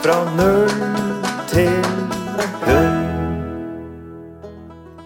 [0.00, 0.70] Fra null
[1.50, 1.68] til
[2.64, 2.96] hund.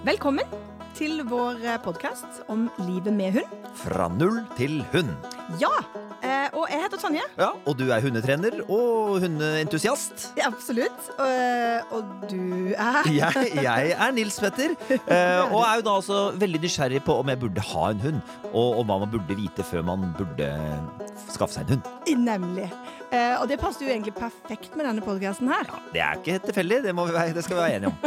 [0.06, 0.46] Velkommen
[0.94, 3.58] til vår podkast om livet med hund.
[3.80, 5.10] Fra null til hund.
[5.60, 5.72] Ja,
[6.22, 7.24] eh, og jeg heter Tonje.
[7.38, 10.30] Ja, Og du er hundetrener og hundeentusiast.
[10.38, 11.10] Ja, absolutt.
[11.18, 16.22] Og, og du er Jeg, jeg er Nils Petter, eh, og er jo da også
[16.40, 18.22] veldig nysgjerrig på om jeg burde ha en hund.
[18.52, 20.50] Og om hva man burde vite før man burde
[21.34, 21.94] skaffe seg en hund.
[22.24, 22.70] Nemlig.
[23.14, 25.68] Eh, og det passer jo egentlig perfekt med denne podkasten her.
[25.70, 27.92] Ja, Det er ikke helt tilfeldig, det, må vi være- det skal vi være enige
[27.92, 27.98] om.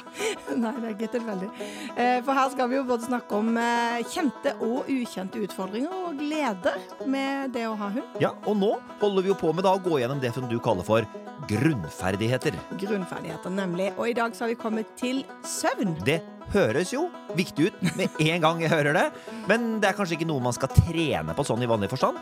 [0.62, 1.48] Nei, det er ikke tilfeldig.
[1.96, 6.18] Eh, for her skal vi jo både snakke om eh, kjente og ukjente utfordringer og
[6.20, 6.76] gleder
[7.08, 8.20] med det å ha hund.
[8.20, 10.58] Ja, Og nå holder vi jo på med da å gå gjennom det som du
[10.60, 11.08] kaller for
[11.48, 12.52] grunnferdigheter.
[12.80, 13.90] Grunnferdigheter, nemlig.
[13.96, 15.94] Og i dag så har vi kommet til søvn.
[16.04, 16.20] Det
[16.52, 17.06] høres jo
[17.38, 19.06] viktig ut med en gang jeg hører det,
[19.48, 22.18] men det er kanskje ikke noe man skal trene på sånn i vanlig forstand?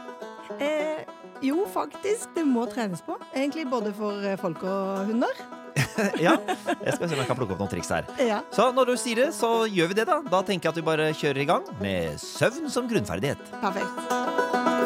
[0.61, 1.03] Eh,
[1.43, 2.29] jo, faktisk.
[2.35, 3.17] Det må trenes på.
[3.35, 5.41] Egentlig både for eh, folk og hunder.
[6.23, 6.37] Ja,
[6.85, 8.07] jeg skal se om jeg kan plukke opp noen triks her.
[8.23, 8.39] Ja.
[8.55, 10.21] Så når du sier det, så gjør vi det, da.
[10.31, 13.43] Da tenker jeg at vi bare kjører i gang med søvn som grunnferdighet.
[13.63, 14.15] Perfekt.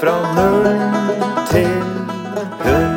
[0.01, 0.69] Fra null
[1.53, 1.69] til
[2.65, 2.97] hund.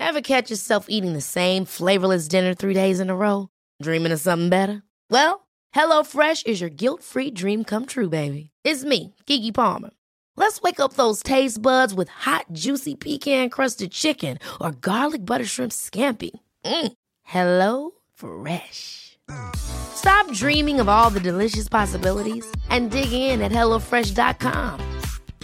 [0.00, 3.48] Ever catch yourself eating the same flavorless dinner three days in a row?
[3.82, 4.82] Dreaming of something better?
[5.10, 8.50] Well, HelloFresh is your guilt free dream come true, baby.
[8.64, 9.90] It's me, Kiki Palmer.
[10.38, 15.44] Let's wake up those taste buds with hot, juicy pecan crusted chicken or garlic butter
[15.44, 16.30] shrimp scampi.
[16.64, 16.92] Mm.
[17.24, 19.18] Hello Fresh.
[19.56, 24.78] Stop dreaming of all the delicious possibilities and dig in at HelloFresh.com.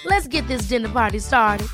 [0.04, 1.66] Let's get this dinner party started.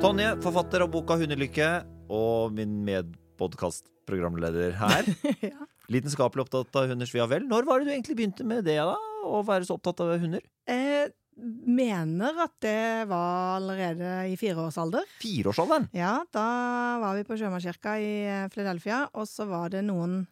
[0.00, 5.16] Tonje, forfatter av boka Hundelykke, og min medpodkastprogramleder her.
[5.50, 5.66] ja.
[5.92, 7.46] Lidenskapelig opptatt av hunders ve og vel.
[7.46, 8.96] Når var det du egentlig begynte med det, da?
[9.26, 10.42] Å være så opptatt av hunder?
[10.70, 15.04] Eh, mener at det var allerede i fireårsalder.
[15.22, 15.90] Fireårsalderen?
[15.96, 16.46] Ja, da
[17.02, 18.14] var vi på Sjømannskirka i
[18.54, 20.24] Philadelphia, og så var det noen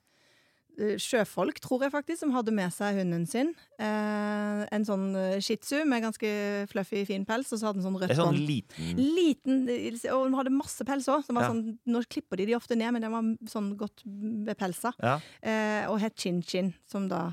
[0.99, 3.53] sjøfolk, tror jeg faktisk, som hadde med seg hunden sin.
[3.79, 6.31] Eh, en sånn eh, shih tzu med ganske
[6.71, 10.37] fluffy, fin pels, og så hadde den sånn rødt sånn liten Liten, eh, og den
[10.39, 11.25] hadde masse pels òg.
[11.31, 11.47] Ja.
[11.49, 14.05] Sånn, nå klipper de de ofte ned, men den var sånn godt
[14.49, 14.93] bepelsa.
[15.03, 15.17] Ja.
[15.43, 17.31] Eh, og het chin-chin, som da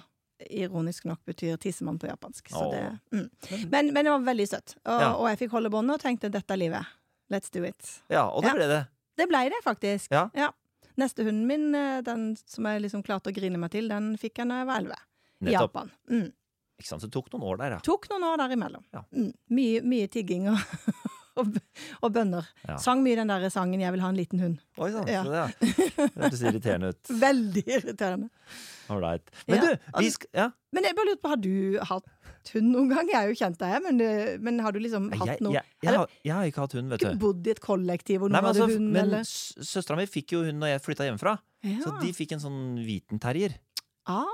[0.50, 2.50] ironisk nok betyr tissemann på japansk.
[2.50, 3.28] Så det, mm.
[3.70, 4.78] men, men det var veldig søtt.
[4.86, 5.12] Og, Ja.
[5.14, 6.98] og jeg fikk holde båndet og tenkte dette er livet.
[7.32, 8.02] Let's do it.
[8.10, 8.56] ja, og det Ja.
[8.58, 8.82] ble det.
[9.18, 10.10] Det ble det, faktisk.
[10.12, 10.52] Ja.
[11.02, 14.44] Neste hunden min, eh, den som jeg liksom klarte å grine meg til, den fikk
[14.44, 15.02] jeg da jeg var elleve.
[15.42, 15.90] I Japan.
[16.12, 16.28] Mm.
[16.82, 17.80] Ikke sant, så det tok noen år der, ja.
[17.86, 18.84] Tok noen år der imellom.
[18.94, 19.04] Ja.
[19.14, 19.32] Mm.
[19.54, 20.62] Mye, mye tigging og,
[21.40, 21.56] og,
[22.02, 22.48] og bønner.
[22.68, 22.76] Ja.
[22.82, 24.60] Sang mye den der sangen 'Jeg vil ha en liten hund'.
[24.78, 25.24] Oi sann, Ja.
[25.24, 25.60] det.
[25.62, 27.12] Det hørtes irriterende ut.
[27.22, 28.30] Veldig irriterende.
[28.92, 29.30] Ålreit.
[29.48, 29.62] Men Ja.
[29.62, 30.50] du, vi skal Ja.
[30.74, 33.08] Men jeg bare lurte på, har du hatt hund noen gang?
[33.08, 35.64] Jeg har jo kjent deg, men, eh, men har du liksom hatt Jeg, noe jeg,
[35.82, 38.30] jeg, Eller- har, jeg har ikke hatt hund, vet Ikke bodd i et kollektiv hvor
[38.32, 41.38] Nei, men hadde altså, hund, eller søstera mi fikk jo hund når jeg flytta hjemmefra.
[41.64, 41.78] ja.
[41.84, 43.54] Så de fikk en sånn hviten terrier.
[44.08, 44.26] Ah.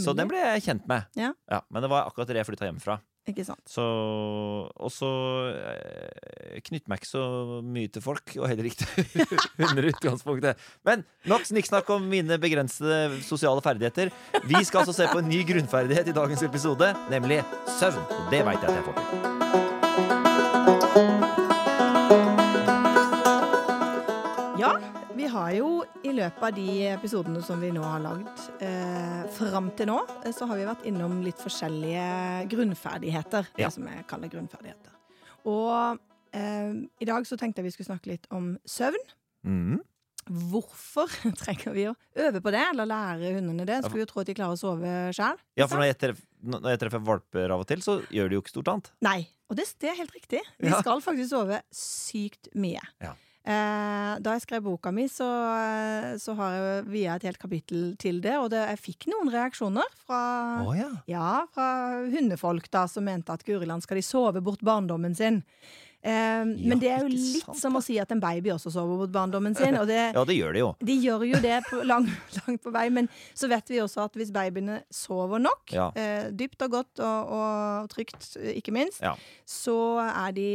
[0.00, 1.04] Så den ble jeg kjent med.
[1.16, 1.32] Ja.
[1.70, 3.00] Men det var akkurat det jeg flytta hjemmefra.
[3.26, 3.62] Ikke sant.
[3.66, 5.10] Så, og så
[5.50, 7.24] eh, knytter meg ikke så
[7.66, 9.26] mye til folk, og heller ikke til
[9.60, 10.66] hunder i utgangspunktet.
[10.86, 14.14] Men nok snikksnakk om mine begrensede sosiale ferdigheter.
[14.46, 17.42] Vi skal altså se på en ny grunnferdighet i dagens episode, nemlig
[17.80, 18.04] søvn.
[18.20, 19.75] Og det veit jeg at jeg får til.
[25.36, 25.68] Har jo
[26.08, 30.32] i løpet av de episodene som vi nå har lagd eh, fram til nå, eh,
[30.34, 32.06] så har vi vært innom litt forskjellige
[32.52, 33.50] grunnferdigheter.
[33.56, 33.66] Ja.
[33.68, 34.94] Det som jeg kaller grunnferdigheter.
[35.46, 36.00] Og
[36.36, 36.72] eh,
[37.04, 39.04] i dag så tenkte jeg vi skulle snakke litt om søvn.
[39.46, 39.76] Mm.
[40.50, 43.82] Hvorfor trenger vi å øve på det, eller lære hundene det?
[43.84, 45.38] Skulle jo tro at de klarer å sove sjøl.
[45.58, 46.26] Ja, for når jeg, treffer,
[46.56, 48.90] når jeg treffer valper av og til, så gjør de jo ikke stort annet.
[49.06, 50.40] Nei, og det, det er helt riktig.
[50.58, 50.80] De Ja.
[50.82, 52.82] skal faktisk sove sykt mye.
[53.04, 53.12] Ja.
[53.46, 55.26] Eh, da jeg skrev boka mi, så,
[56.18, 59.86] så har jeg via et helt kapittel til det, og det, jeg fikk noen reaksjoner
[60.02, 60.20] fra,
[60.64, 60.90] oh, ja.
[61.06, 61.68] ja, fra
[62.10, 65.44] hundefolk da, som mente at guriland skal de sove bort barndommen sin.
[66.06, 69.00] Eh, men det er jo litt sant, som å si at en baby også sover
[69.00, 69.74] mot barndommen sin.
[69.88, 70.68] Det, Ja, det gjør de jo.
[70.86, 72.06] de gjør jo det på lang,
[72.46, 75.88] langt på vei, men så vet vi også at hvis babyene sover nok, Ja.
[75.98, 79.16] eh, dypt og godt og, og trygt, ikke minst, Ja.
[79.44, 79.76] så
[80.06, 80.46] er de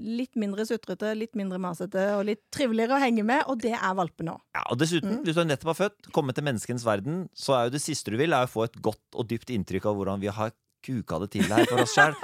[0.00, 3.94] litt mindre sutrete, litt mindre masete og litt triveligere å henge med, og det er
[3.94, 4.40] valpene òg.
[4.56, 7.76] Ja, og dessuten, hvis du nettopp har født, kommet til menneskens verden, så er jo
[7.76, 10.32] det siste du vil, er å få et godt og dypt inntrykk av hvordan vi
[10.32, 10.52] har
[10.84, 12.14] kuka det til her for oss sjøl.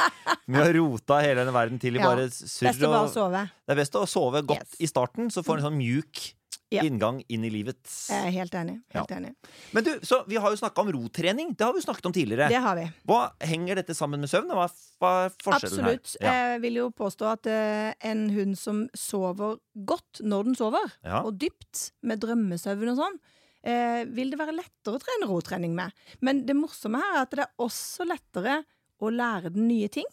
[0.51, 3.15] Vi har rota hele denne verden til i Ja, bare Best surr å bare og
[3.15, 3.47] sove.
[3.67, 4.77] Det er best å sove godt Yes.
[4.85, 6.29] i starten, så får du en sånn mjuk
[6.71, 6.85] Ja.
[6.87, 7.81] inngang inn i livet.
[8.09, 8.77] Jeg er helt enig.
[8.95, 9.33] Helt enig.
[9.75, 11.49] Men du, så vi har jo snakka om rotrening.
[11.59, 12.47] Det har vi jo snakket om tidligere.
[12.53, 12.85] Det har vi.
[13.11, 14.53] Hva Henger dette sammen med søvn?
[14.55, 16.13] Hva er, forskjellen Absolutt.
[16.21, 16.29] her?
[16.29, 16.37] Ja.
[16.53, 21.25] Jeg vil jo påstå at uh, en hund som sover godt når den sover, Ja.
[21.27, 23.19] og dypt, med drømmesøvn og sånn,
[23.65, 25.93] eh, vil det være lettere å trene rotrening med.
[26.21, 28.63] Men det morsomme her er at det er også lettere
[29.01, 30.07] å lære den nye ting.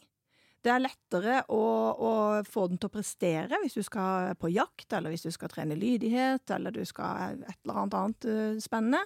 [0.65, 1.59] Det er lettere å,
[1.95, 2.11] å
[2.43, 5.77] få den til å prestere hvis du skal på jakt, eller hvis du skal trene
[5.79, 8.99] lydighet, eller du skal et eller annet annet eh, spennende.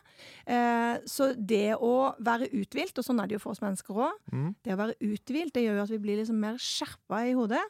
[0.48, 1.92] Eh, så det å
[2.24, 4.56] være uthvilt, og sånn er det jo for oss mennesker òg, Mm.
[4.64, 7.62] det å være uthvilt det gjør jo at vi blir liksom mer skjerpa i hodet,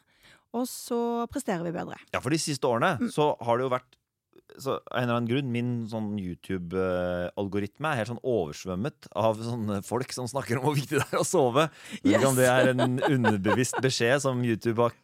[0.54, 1.98] og så presterer vi bedre.
[2.14, 3.10] Ja, for de siste årene Mm.
[3.12, 3.98] så har det jo vært
[4.58, 9.80] så, av en eller annen grunn, Min sånn YouTube-algoritme er helt sånn oversvømmet av sånne
[9.86, 11.68] folk som snakker om hvor viktig det er å sove.
[12.02, 12.16] Yes.
[12.16, 14.94] ikke om det er en underbevisst beskjed som YouTube har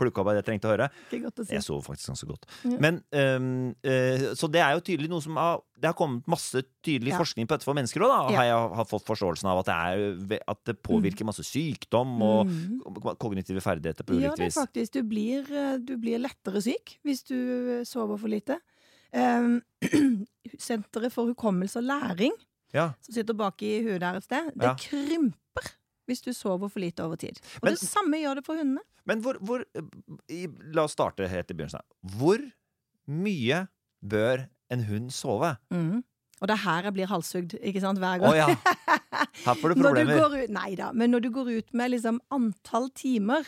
[0.00, 0.88] plukka opp av det jeg trengte å høre.
[0.90, 1.54] Å si.
[1.56, 2.46] Jeg sover faktisk ganske godt.
[2.66, 2.78] Ja.
[2.82, 3.48] Men, um,
[3.86, 7.18] uh, så det er jo tydelig noe som har Det har kommet masse tydelig Ja.
[7.20, 8.20] forskning på dette for mennesker òg, da.
[8.32, 8.36] Ja.
[8.38, 12.46] Har jeg har, fått forståelsen av at det, er, at det påvirker masse sykdom og
[12.46, 12.80] Mm.
[13.20, 14.56] kognitive ferdigheter på Ja, det er vis.
[14.56, 14.92] faktisk.
[14.96, 17.36] Du blir, eh, du blir lettere syk hvis du
[17.80, 18.56] eh, sover for lite.
[19.16, 19.62] Um,
[20.60, 22.32] Senteret for hukommelse og læring,
[22.74, 22.90] Ja.
[23.02, 24.74] som sitter bak i huet der et sted, det Ja.
[24.78, 25.72] krymper
[26.06, 27.38] hvis du sover for lite over tid.
[27.56, 28.80] Og Men- det samme gjør det for hundene.
[29.06, 29.64] Men hvor, hvor
[30.74, 31.80] La oss starte helt i begynnelsen.
[32.18, 32.38] Hvor
[33.08, 33.66] mye
[34.06, 35.56] bør en hund sove?
[35.70, 36.02] Mm.
[36.40, 38.46] Og det er her jeg blir halshugd, ikke sant, hver Å Oh, ja!
[39.46, 40.18] Her får du du problemer.
[40.20, 43.46] går ut, nei da, men når du går ut med liksom antall timer,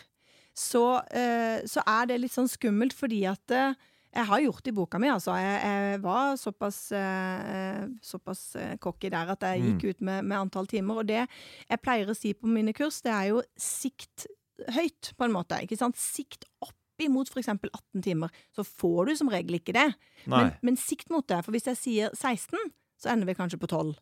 [0.57, 3.75] så, eh, så er det litt sånn skummelt, fordi at eh,
[4.15, 5.35] jeg har gjort det i boka mi, altså.
[5.37, 9.67] Jeg, jeg var såpass, eh, såpass eh, cocky der at jeg Mm.
[9.79, 11.03] gikk ut med, med antall timer.
[11.03, 11.27] Og det
[11.69, 14.27] jeg pleier å si på mine kurs, det er jo sikt
[14.75, 15.61] høyt, på en måte.
[15.63, 15.97] Ikke sant?
[16.01, 17.47] Sikt opp imot f.eks.
[17.49, 18.31] 18 timer.
[18.57, 19.95] Så får du som regel ikke det.
[20.27, 22.59] Men, men sikt mot det, for hvis jeg sier 16,
[22.99, 23.95] så ender vi kanskje på 12.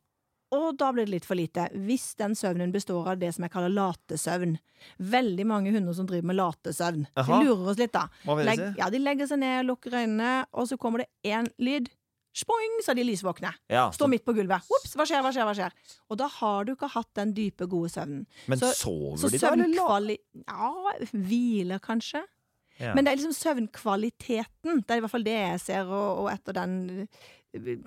[0.55, 3.51] Og da blir det litt for lite, hvis den søvnen består av det som jeg
[3.51, 4.53] kaller latesøvn.
[5.03, 7.07] Veldig mange hunder som driver med latesøvn.
[7.17, 7.27] Jaha.
[7.41, 8.05] De lurer oss litt, da.
[8.25, 11.49] Hva vil Legg, ja, de legger seg ned, lukker øynene, og så kommer det én
[11.59, 11.91] lyd.
[12.37, 13.51] Spoing, så er de lysvåkne.
[13.73, 14.61] Ja, Står midt på gulvet.
[14.77, 15.73] Ops, hva skjer, hva skjer, hva skjer?
[16.13, 18.27] Og da har du ikke hatt den dype, gode søvnen.
[18.47, 19.53] men så- sover Så de da,
[19.97, 20.19] eller.
[20.47, 20.73] Ja,
[21.17, 22.23] hviler kanskje.
[22.79, 22.93] Ja.
[22.95, 24.83] Men det er liksom søvnkvaliteten.
[24.85, 27.09] Det er i hvert fall det jeg ser, og, og etter den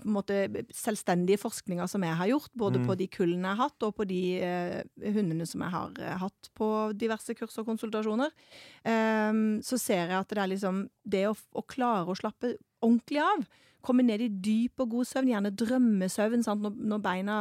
[0.06, 2.88] måte, selvstendige forskninga som jeg har gjort, både Mm.
[2.88, 4.84] på de kullene jeg har hatt, og på de eh,
[5.14, 8.32] hundene som jeg har eh, hatt på diverse kurs og konsultasjoner,
[8.86, 9.32] eh,
[9.62, 13.46] så ser jeg at det er liksom det å, å klare å slappe ordentlig av.
[13.82, 16.60] Komme ned i dyp og god søvn, gjerne drømmesøvn, sant?
[16.62, 17.36] Når, når beina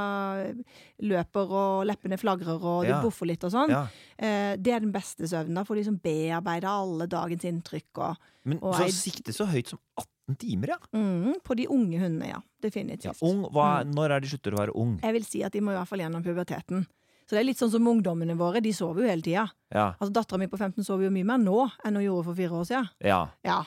[1.02, 3.00] løper og leppene flagrer og du Ja.
[3.02, 3.70] boffer litt og sånn.
[3.70, 3.86] Ja.
[4.18, 5.54] Eh, det er den beste søvnen.
[5.58, 7.90] Da får de liksom bearbeida alle dagens inntrykk.
[7.98, 10.78] Og, Men Og så ei- sikte så høyt som 18 timer, ja.
[10.92, 12.40] mm, på de unge hundene, ja.
[12.40, 13.22] ja Definitivt.
[13.22, 13.94] ung, hva, Mm.
[13.94, 14.98] Når er de slutter å være ung?
[15.02, 16.86] Jeg vil si at de må i hvert fall gjennom puberteten.
[17.28, 18.60] Så det er litt sånn som ungdommene våre.
[18.64, 19.50] De sover jo hele tida.
[19.70, 19.94] Ja.
[20.00, 22.50] Altså, Dattera mi på 15 sover jo mye mer nå enn hun gjorde for fire
[22.62, 22.88] år siden.
[23.04, 23.28] ja.
[23.44, 23.64] Ja.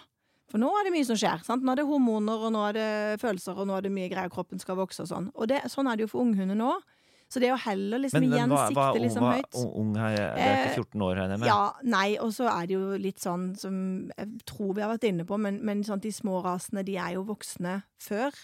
[0.51, 1.39] For nå er det mye som skjer.
[1.47, 1.63] sant?
[1.63, 4.29] Nå er det hormoner, og nå er det følelser, og nå er det mye greier.
[4.29, 5.29] Kroppen skal vokse og sånn.
[5.31, 6.73] Og det, sånn er det jo for unghunder nå.
[7.31, 9.91] Så det å heller liksom Men, men igjen hva, hva sikte liksom hva, høyt ung,
[9.95, 10.15] her?
[10.19, 11.47] Det er ikke 14 år, regner jeg med?
[11.47, 11.59] Ja,
[11.95, 13.75] nei, og så er det jo litt sånn som
[14.11, 17.15] jeg tror vi har vært inne på, men, men sånn, de små rasene de er
[17.15, 18.35] jo voksne før.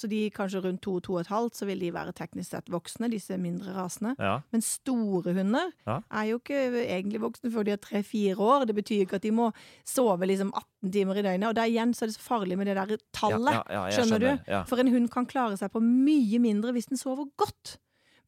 [0.00, 2.70] Så de kanskje rundt to, to og et halvt, så vil de være teknisk sett
[2.72, 4.14] voksne, disse mindre rasene.
[4.16, 4.38] Ja.
[4.54, 5.98] Men store hunder Ja.
[6.08, 8.64] er jo ikke egentlig voksne før de er tre-fire år.
[8.70, 9.50] Det betyr ikke at de må
[9.84, 11.48] sove liksom 18 timer i døgnet.
[11.50, 13.60] Og da igjen så er det så farlig med det der tallet.
[13.68, 14.56] Ja, jeg skjønner, du?
[14.70, 17.76] For en hund kan klare seg på mye mindre hvis den sover godt.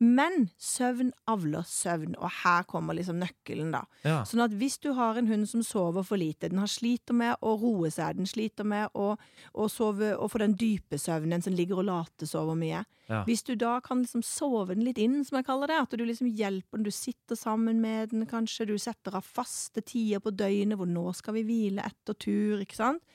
[0.03, 3.85] Men søvn avler søvn, og her kommer liksom nøkkelen, da.
[4.03, 4.17] Ja.
[4.27, 7.37] Sånn at hvis du har en hund som sover for lite, den har sliter med
[7.39, 9.13] å roe seg, den sliter med å,
[9.55, 12.83] å sove og få den dype søvnen som ligger og latesover mye.
[13.07, 13.21] Ja.
[13.29, 16.03] Hvis du da kan liksom sove den litt inn, som jeg kaller det, at du
[16.09, 20.35] liksom hjelper den, du sitter sammen med den kanskje, du setter av faste tider på
[20.35, 23.07] døgnet hvor nå skal vi hvile etter tur, ikke sant?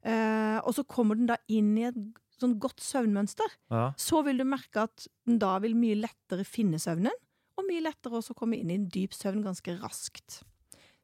[0.00, 2.00] Eh, og så kommer den da inn i et
[2.40, 3.56] sånn godt søvnmønster.
[3.70, 3.92] Ja.
[4.00, 7.12] Så vil du merke at den da vil mye lettere finne søvnen,
[7.58, 10.42] og mye lettere også komme inn i en dyp søvn ganske raskt.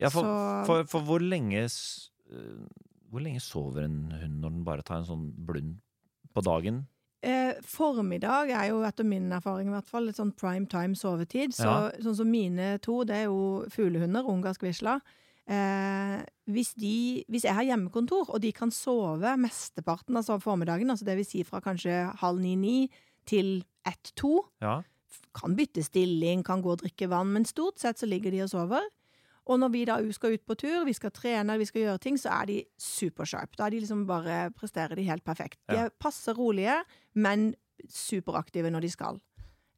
[0.01, 2.67] Ja, for, Så- for, for hvor lenge øh,
[3.11, 5.77] Hvor lenge sover en hund når den bare tar en sånn blund
[6.35, 6.83] på dagen?
[7.23, 11.55] Eh, formiddag er jo etter min erfaring i hvert fall litt sånn prime time sovetid.
[11.57, 11.91] Så, Ja.
[12.03, 14.99] Sånn som mine to, det er jo fuglehunder, ungarsk visla.
[15.47, 21.07] Eh, hvis, de, hvis jeg har hjemmekontor, og de kan sove mesteparten av formiddagen, altså
[21.07, 22.91] det vil si fra kanskje halv ni-ni
[23.27, 24.83] til ett-to, Ja.
[25.35, 28.51] kan bytte stilling, kan gå og drikke vann, men stort sett så ligger de og
[28.51, 28.83] sover.
[29.47, 32.17] Og når vi da skal ut på tur, vi skal trene, vi skal gjøre ting,
[32.19, 33.55] så er de supersharp.
[33.57, 35.59] Da er de liksom bare presterer de helt perfekt.
[35.71, 36.83] De er passe rolige,
[37.15, 37.55] men
[37.89, 39.21] superaktive når de skal.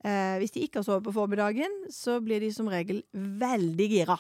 [0.05, 4.17] Eh, hvis de ikke har sovet på formiddagen, så blir de som regel veldig gira.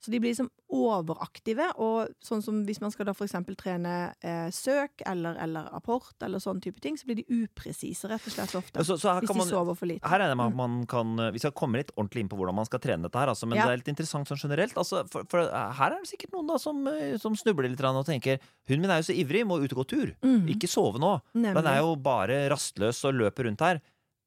[0.00, 4.48] Så de blir liksom overaktive, og sånn som hvis man skal da eksempel trene eh,
[4.54, 8.54] søk eller, eller apport eller sånn type ting, så blir de upresise rett og slett
[8.56, 8.84] ofte.
[8.86, 10.08] Så, så hvis kan de man sover for lite.
[10.08, 12.38] Her regner jeg med at man kan eh, Vi skal komme litt ordentlig inn på
[12.40, 13.66] hvordan man skal trene dette her, altså, men Ja.
[13.68, 14.78] det er litt interessant sånn generelt.
[14.80, 18.06] Altså, for, for her er det sikkert noen da som, eh, som snubler litt og
[18.06, 18.40] tenker
[18.70, 20.12] Hunden min er jo så ivrig, må ut og gå tur.
[20.24, 20.48] Mm.
[20.54, 21.16] Ikke sove nå.
[21.34, 21.60] Nemlig.
[21.60, 23.80] Den er jo bare rastløs og løper rundt her.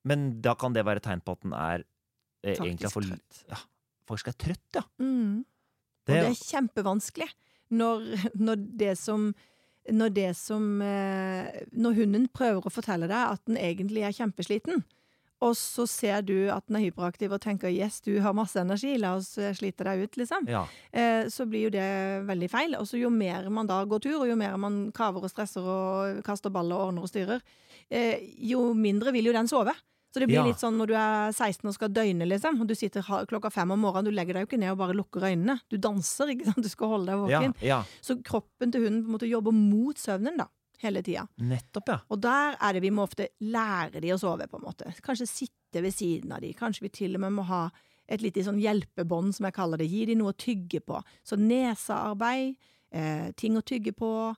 [0.05, 1.83] Men da kan det være tegn på at den er
[2.43, 3.63] eh, egentlig for, trøtt.
[4.09, 4.83] faktisk er trøtt, ja.
[4.99, 5.43] Mm.
[6.03, 7.29] Det, Og det er kjempevanskelig
[7.73, 8.05] når,
[8.35, 9.31] når det som
[9.91, 14.83] når det som eh, Når hunden prøver å fortelle deg at den egentlig er kjempesliten,
[15.43, 18.95] og så ser du at den er hyperaktiv og tenker 'yes, du har masse energi,
[18.97, 20.63] la oss eh, slite deg ut', liksom, ja.
[20.91, 22.77] eh, så blir jo det veldig feil.
[22.79, 25.67] Og så jo mer man da går tur, og jo mer man kaver og stresser
[25.67, 27.43] og kaster ball og ordner og styrer,
[28.39, 29.75] jo mindre vil jo den sove.
[30.13, 30.45] Så det blir Ja.
[30.45, 33.71] litt sånn når du er 16 og skal døgne, liksom, og du sitter klokka fem
[33.71, 35.59] om morgenen, du legger deg jo ikke ned og bare lukker øynene.
[35.69, 37.55] Du danser, ikke sant, du skal holde deg våken.
[37.65, 37.83] ja.
[38.01, 40.45] Så kroppen til hunden på en måte jobber mot søvnen, da,
[40.83, 41.27] hele tida.
[41.39, 41.99] Nettopp, ja.
[42.11, 44.93] Og der er det vi må ofte lære de å sove, på en måte.
[45.01, 46.53] Kanskje sitte ved siden av de.
[46.53, 47.71] Kanskje vi til og med må ha
[48.07, 49.89] et lite sånn hjelpebånd, som jeg kaller det.
[49.89, 51.01] Gi de noe å tygge på.
[51.25, 52.55] Så nesearbeid,
[52.91, 54.35] eh, ting å tygge på,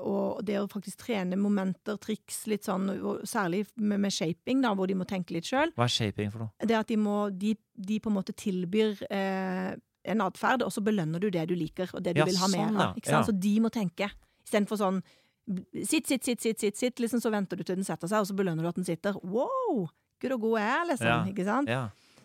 [0.00, 2.88] og det å faktisk trene momenter, triks, litt sånn,
[3.26, 5.72] særlig med, med shaping, da, hvor de må tenke litt sjøl.
[5.76, 6.52] Hva er shaping for noe?
[6.68, 9.72] Det at de må De, de på en måte tilbyr eh,
[10.08, 12.48] en atferd, og så belønner du det du liker, og det du Ja, vil ha
[12.48, 13.00] mer sånn, av.
[13.04, 13.22] ja.
[13.26, 14.10] Så de må tenke.
[14.46, 15.02] Istedenfor sånn
[15.48, 18.26] Sitt, sitt, sitt, sitt, sitt, sitt, liksom, så venter du til den setter seg, og
[18.28, 19.14] så belønner du at den sitter.
[19.24, 19.86] Wow!
[20.20, 21.08] Gud og god er, liksom.
[21.08, 21.22] Ja.
[21.30, 21.70] Ikke sant?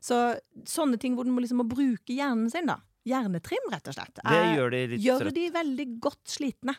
[0.03, 0.17] Så
[0.67, 2.81] sånne ting hvor du må, liksom, må bruke hjernen sin, da.
[3.05, 4.13] Hjernetrim, rett og slett.
[4.15, 6.75] Det er- gjør de litt gjør de veldig godt slitne.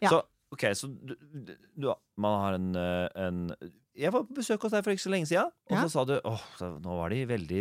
[0.00, 0.08] Ja.
[0.10, 1.14] Så, ok, så du,
[1.76, 3.40] du, man har en, eh, en
[3.96, 5.82] Jeg var på besøk hos deg for ikke så lenge siden, og Ja.
[5.84, 6.42] så sa du åh,
[6.84, 7.60] nå var de veldig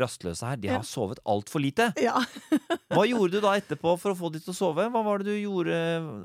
[0.00, 0.56] rastløse her.
[0.60, 0.74] De Ja.
[0.76, 1.92] har sovet altfor lite.
[1.96, 2.18] Ja.
[2.92, 4.84] Hva gjorde du da etterpå for å få de til å sove?
[4.92, 5.74] Hva var det du gjorde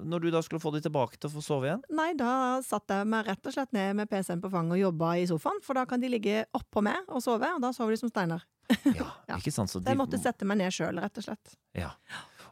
[0.05, 1.83] når du da skulle få de tilbake til å få sove igjen?
[1.89, 5.13] Nei, da satt jeg meg rett og slett ned med PC-en på fanget og jobba
[5.21, 8.01] i sofaen, for da kan de ligge oppå meg og sove, og da sover de
[8.03, 8.43] som steiner.
[8.85, 9.37] Ja, Ja.
[9.39, 9.69] ikke sant?
[9.71, 9.89] Så de...
[9.89, 11.55] jeg måtte sette meg ned sjøl, rett og slett.
[11.75, 11.93] ja.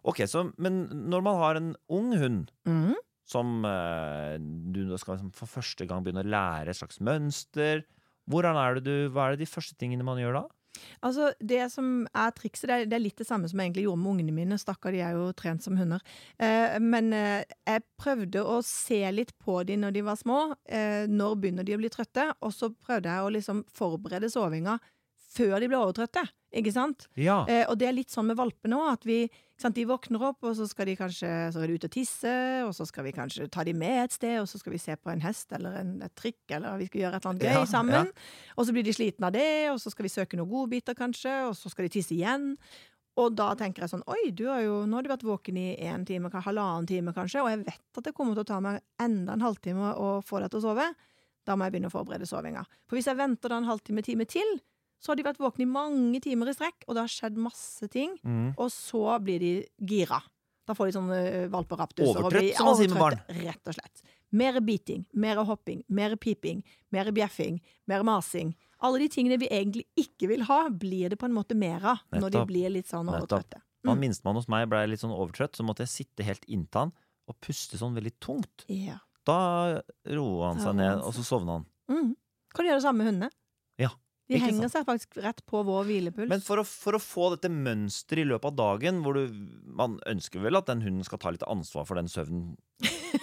[0.07, 2.93] Ok, så, men når man har en ung hund Mhm.
[3.29, 7.85] Som eh, du skal liksom for første gang begynne å lære et slags mønster,
[8.29, 10.47] er du, hva er det de første tingene man gjør da?
[11.01, 13.85] Altså, Det som er trikset, det er, det er litt det samme som jeg egentlig
[13.87, 14.59] gjorde med ungene mine.
[14.61, 16.03] Stakkar, de er jo trent som hunder.
[16.37, 20.41] Eh, men eh, jeg prøvde å se litt på dem når de var små.
[20.69, 22.29] Eh, når begynner de å bli trøtte?
[22.45, 24.77] Og så prøvde jeg å liksom forberede sovinga
[25.29, 26.25] før de ble overtrøtte.
[26.51, 27.05] Ikke sant?
[27.19, 27.43] Ja.
[27.45, 29.19] Eh, og det er litt sånn med valpene òg, at vi
[29.59, 32.31] sant, de våkner opp, og så skal de kanskje så er de ut og tisse,
[32.65, 34.95] og så skal vi kanskje ta de med et sted, og så skal vi se
[34.97, 37.57] på en hest eller en, et trikk, eller vi skal gjøre et eller annet gøy
[37.59, 38.09] Ja, sammen.
[38.09, 38.53] ja.
[38.57, 41.35] Og så blir de slitne av det, og så skal vi søke noen godbiter, kanskje,
[41.51, 42.55] og så skal de tisse igjen.
[43.19, 45.67] Og da tenker jeg sånn Oi, du har jo, nå har du vært våken i
[45.91, 48.79] en time, halvannen time kanskje, og jeg vet at det kommer til å ta meg
[49.03, 50.87] enda en halvtime å få deg til å sove.
[51.45, 52.63] Da må jeg begynne å forberede sovinga.
[52.87, 54.59] For hvis jeg venter da en halvtime, time til,
[54.99, 57.87] så har de vært våkne i mange timer i strekk, og det har skjedd masse
[57.93, 58.17] ting.
[58.23, 58.53] Mm.
[58.59, 59.51] Og så blir de
[59.87, 60.19] gira.
[60.67, 62.19] Da får de sånne eh, valperaptuser.
[62.21, 63.21] Overtrøtt, som man sier med barn.
[63.39, 64.03] Rett og slett.
[64.31, 66.59] Mer biting, mer hopping, mer piping,
[66.93, 68.51] mer bjeffing, mer masing.
[68.85, 72.03] Alle de tingene vi egentlig ikke vil ha, blir det på en måte mer av
[72.13, 73.39] når de blir litt sånn overtrøtte.
[73.57, 73.61] overtrøtte.
[73.87, 74.01] Han Mm.
[74.03, 76.93] minstemann hos meg blei litt sånn overtrøtt, så måtte jeg sitte helt inntil han
[77.27, 78.65] og puste sånn veldig tungt.
[78.67, 78.99] Ja.
[79.25, 81.65] Da roa han seg ned, og så sovna han.
[81.89, 82.15] Mm.
[82.53, 83.29] Kan du gjøre det samme med hundene?
[83.79, 83.89] Ja,
[84.29, 86.29] De ikke henger seg faktisk rett på vår hvilepuls.
[86.29, 89.39] Men for å, for å få dette mønsteret i løpet av dagen, hvor du
[89.79, 92.51] Man ønsker vel at den hunden skal ta litt ansvar for den søvnen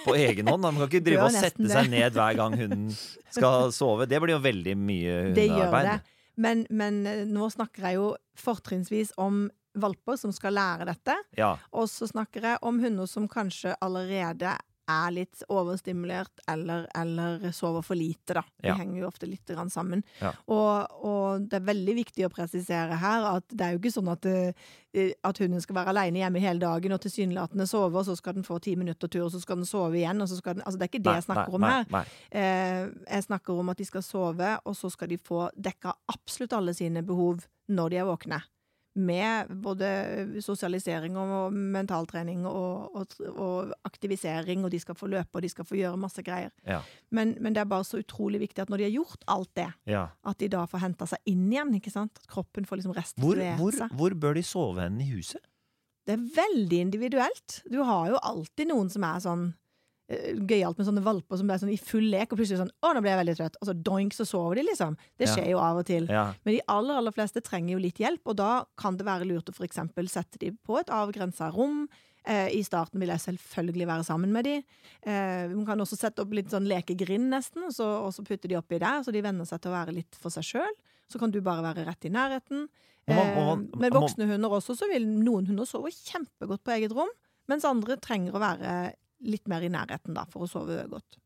[0.02, 0.64] på egen hånd?
[0.66, 2.90] Man kan ikke drive og sette seg ned hver gang hunden
[3.30, 4.08] skal sove.
[4.10, 5.96] Det blir jo veldig mye Det gjør det.
[6.42, 8.08] Men, men eh, nå snakker jeg jo
[8.42, 9.46] fortrinnsvis om
[9.76, 11.14] valper som skal lære dette.
[11.38, 11.54] Ja.
[11.76, 14.56] Og så snakker jeg om hunder som kanskje allerede
[14.88, 18.42] er litt overstimulert eller, eller sover for lite, da.
[18.62, 18.74] De Ja.
[18.78, 20.02] henger jo ofte litt grann sammen.
[20.20, 20.32] Ja.
[20.46, 24.10] Og, og det er veldig viktig å presisere her at det er jo ikke sånn
[24.12, 28.16] at, eh, at hunden skal være alene hjemme hele dagen og tilsynelatende sove, og så
[28.16, 30.54] skal den få ti minutter tur, og så skal den sove igjen, og så skal
[30.54, 31.84] den Altså, det er ikke det Nei, jeg snakker nei, om her.
[31.90, 32.04] Nei.
[32.30, 36.52] Eh, jeg snakker om at de skal sove, og så skal de få dekka absolutt
[36.52, 38.40] alle sine behov når de er våkne.
[38.96, 39.88] Med både
[40.44, 45.68] sosialisering og mentaltrening og, og, og aktivisering, og de skal få løpe, og de skal
[45.68, 46.50] få gjøre masse greier.
[46.66, 46.80] Ja.
[47.14, 49.68] Men, men det er bare så utrolig viktig at når de har gjort alt det,
[49.92, 50.06] Ja.
[50.24, 52.16] at de da får henta seg inn igjen, ikke sant?
[52.22, 55.44] At kroppen får liksom restituert hvor, hvor, hvor bør de sove hen i huset?
[56.06, 57.60] Det er veldig individuelt.
[57.70, 59.46] Du har jo alltid noen som er sånn
[60.08, 63.00] gøyalt med sånne valper som er sånn i full lek, og plutselig sånn 'Å, nå
[63.02, 63.56] ble jeg veldig trøtt'.
[63.60, 64.96] Og så doink, så sover de, liksom.
[65.18, 65.34] Det Ja.
[65.34, 66.06] skjer jo av og til.
[66.08, 66.32] Ja.
[66.44, 69.46] Men de aller, aller fleste trenger jo litt hjelp, og da kan det være lurt
[69.50, 71.88] å for eksempel sette de på et avgrensa rom.
[72.24, 74.64] Eh, I starten vil jeg selvfølgelig være sammen med de.
[75.04, 78.48] Eh, man kan også sette opp litt sånn lekegrind, nesten, og så, og så putte
[78.48, 80.72] de oppi der, så de venner seg til å være litt for seg sjøl.
[81.08, 82.68] Så kan du bare være rett i nærheten.
[83.08, 86.72] Må man- Eh, man- med voksne hunder også, så vil noen hunder sove kjempegodt på
[86.74, 87.08] eget rom,
[87.48, 88.92] mens andre trenger å være
[89.24, 91.18] litt mer i nærheten da, for å sove godt.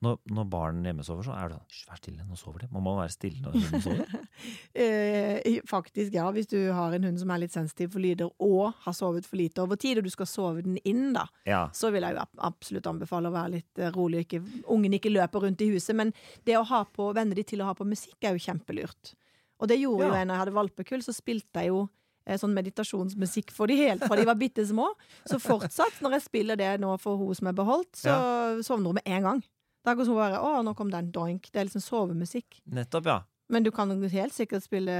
[0.00, 2.68] Når, når barn hjemme sover, så er det sånn «Hysj, Vær stille, nå sover de.
[2.72, 4.14] Må man være stille når hunden sover?
[4.80, 6.24] Eh, faktisk, ja.
[6.32, 9.36] Hvis du har en hund som er litt sensitiv for lyder, og har sovet for
[9.36, 11.66] lite over tid, og du skal sove den inn, da, Ja.
[11.76, 14.40] så vil jeg jo absolutt anbefale å være litt eh, rolig, ikke,
[14.72, 15.92] ungen ikke løper rundt i huset.
[16.00, 16.14] Men
[16.48, 19.12] det å ha på, venne de til å ha på musikk er jo kjempelurt.
[19.60, 21.82] Og det gjorde jo jeg når jeg hadde valpekull, så spilte jeg jo
[22.38, 24.86] sånn meditasjonsmusikk for de helt fra de var bitte små.
[25.26, 28.14] Så fortsatt, når jeg spiller det nå for hun som er beholdt, så
[28.62, 29.42] sovner hun med en gang.
[29.82, 31.50] Da kan hun bare Å, nå kom den doink.
[31.50, 32.60] Det er liksom sovemusikk.
[32.70, 33.18] Nettopp, ja.
[33.50, 34.92] Men du kan helt sikkert spille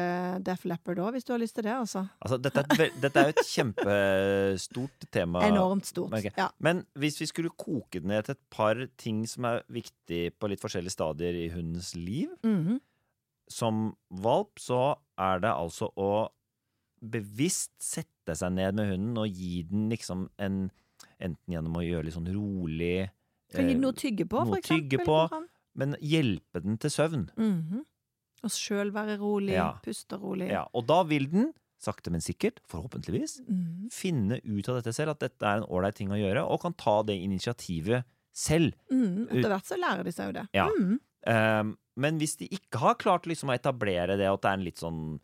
[0.42, 1.70] Def Leppard òg, hvis du har lyst til det.
[1.70, 2.00] altså.
[2.18, 5.42] Altså, dette, er et, dette er et kjempestort tema.
[5.46, 6.12] Enormt stort.
[6.18, 6.32] Okay.
[6.37, 6.49] Ja.
[6.58, 10.50] Men hvis vi skulle koke det ned til et par ting som er viktig på
[10.50, 12.80] litt forskjellige stadier i hundens liv Mhm.
[13.50, 16.28] Som valp så er det altså å
[17.02, 20.71] bevisst sette seg ned med hunden og gi den liksom en
[21.21, 23.11] Enten gjennom å gjøre litt sånn rolig
[23.52, 25.04] Kan gi eh, den noe å tygge på, for eksempel.
[25.04, 25.40] på.
[25.80, 27.26] Men hjelpe den til søvn.
[27.37, 27.83] Mhm.
[28.45, 29.75] Og sjøl være rolig, Ja.
[29.85, 30.49] puste rolig.
[30.49, 33.90] Ja, og da vil den, sakte, men sikkert, forhåpentligvis, Mhm.
[33.92, 36.73] finne ut av dette selv, at dette er en ålreit ting å gjøre, og kan
[36.73, 38.73] ta det initiativet selv.
[38.90, 39.26] Mm.
[39.28, 40.49] Etter hvert så lærer de seg jo det.
[40.54, 40.69] Ja.
[40.69, 41.00] Mm.
[41.26, 44.54] Um, men hvis de ikke har klart liksom å etablere det, og at det er
[44.54, 45.21] en litt sånn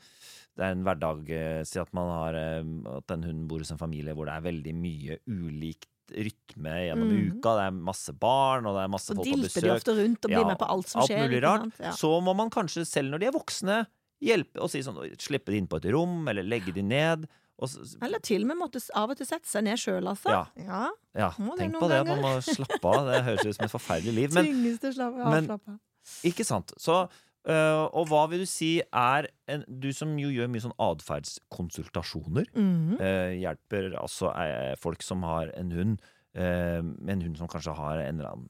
[0.56, 2.64] det er en hverdag eh, Si at man har eh,
[2.96, 7.08] At en hund bor hos en familie hvor det er veldig mye ulikt rytme gjennom
[7.10, 7.22] mm.
[7.34, 7.52] uka.
[7.58, 9.56] Det er masse barn, og det er masse og folk på besøk.
[9.56, 11.24] Og dilter de ofte rundt og blir Ja, med på alt som alt skjer.
[11.26, 11.80] mulig rart.
[11.82, 11.94] Ja.
[11.98, 13.78] Så må man kanskje selv når de er voksne,
[14.22, 17.26] hjelpe og si sånn Slippe de inn på et rom, eller legge de ned.
[17.58, 20.30] Og, s- Eller til og med måtte av og til sette seg ned sjøl, altså.
[20.30, 20.44] Ja.
[20.62, 20.82] ja.
[21.16, 23.10] ja, tenk på det man må slappe av.
[23.10, 24.32] Det høres ut som et forferdelig liv.
[24.36, 25.32] Men Tvinges slappe av.
[25.34, 25.82] men- slappe av.
[26.28, 26.70] Ikke sant.
[26.78, 27.00] Så,
[27.48, 32.46] øh, og hva vil du si er en, Du som jo gjør mye sånn atferdskonsultasjoner,
[32.54, 33.00] Mm -hmm.
[33.00, 35.98] uh, hjelper altså uh, folk som har en hund,
[36.34, 38.48] en hund som kanskje har en eller annen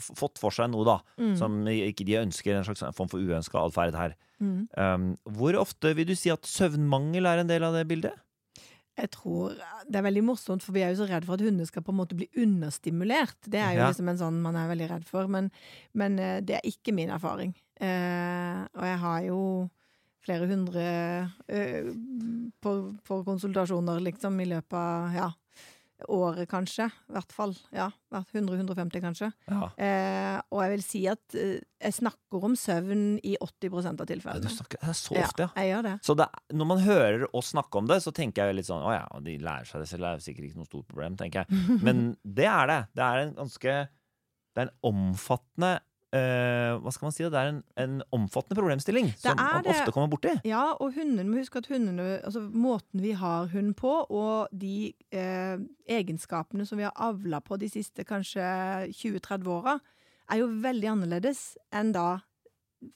[0.00, 1.36] fått for seg noe, da, mm.
[1.36, 4.16] som ikke de ønsker, en slags form for uønska atferd her.
[4.40, 4.68] Mm.
[4.76, 8.14] Um, hvor ofte vil du si at søvnmangel er en del av det bildet?
[9.00, 9.54] Jeg tror
[9.88, 11.92] Det er veldig morsomt, for vi er jo så redd for at hunder skal på
[11.94, 13.36] en måte bli understimulert.
[13.48, 13.88] Det er jo Ja.
[13.90, 15.50] liksom en sånn man er veldig redd for, men,
[15.94, 17.54] men eh, det er ikke min erfaring.
[17.80, 19.40] Eh, og jeg har jo
[20.20, 20.82] flere hundre
[21.48, 21.86] eh,
[22.60, 22.74] på,
[23.08, 25.30] på konsultasjoner, liksom, i løpet av ja,
[26.08, 26.86] året, kanskje.
[27.10, 27.52] I hvert fall.
[27.74, 29.28] Ja, 100-150, kanskje.
[29.50, 29.68] Ja.
[29.76, 34.04] Eh, og jeg vil si at eh, jeg snakker om søvn i 80 av Du
[34.12, 34.52] tilfellene.
[34.54, 35.50] snakker, det er så Ja, ofte, ja.
[35.64, 35.94] jeg gjør det.
[36.06, 38.92] Så det, når man hører oss snakke om det, så tenker jeg litt sånn Å
[38.96, 41.62] ja, de lærer seg det selv, det er sikkert ikke noe stort problem, tenker jeg.
[41.86, 42.80] Men det er det.
[42.96, 45.78] Det er en ganske Det er en omfattende
[46.16, 47.24] eh, Hva skal man si?
[47.24, 49.74] Det er en, en omfattende problemstilling som man det.
[49.74, 50.34] ofte kommer borti.
[50.48, 54.92] Ja, og hundene, må huske at hundene, altså måten vi har hund på, og de
[55.14, 58.44] uh, egenskapene som vi har avla på de siste kanskje
[58.90, 59.78] 20-30 åra,
[60.30, 62.20] er jo veldig annerledes enn da